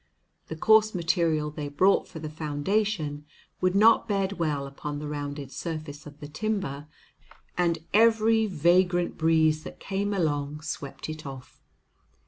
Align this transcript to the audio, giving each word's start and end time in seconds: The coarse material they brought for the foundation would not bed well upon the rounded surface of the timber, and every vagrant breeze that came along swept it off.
The 0.47 0.55
coarse 0.55 0.95
material 0.95 1.51
they 1.51 1.67
brought 1.69 2.07
for 2.07 2.17
the 2.17 2.27
foundation 2.27 3.23
would 3.61 3.75
not 3.75 4.07
bed 4.07 4.39
well 4.39 4.65
upon 4.65 4.97
the 4.97 5.07
rounded 5.07 5.51
surface 5.51 6.07
of 6.07 6.19
the 6.19 6.27
timber, 6.27 6.87
and 7.55 7.77
every 7.93 8.47
vagrant 8.47 9.15
breeze 9.15 9.61
that 9.63 9.79
came 9.79 10.11
along 10.11 10.61
swept 10.63 11.07
it 11.07 11.23
off. 11.27 11.61